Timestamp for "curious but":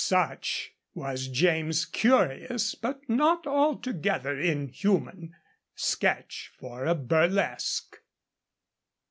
1.85-3.07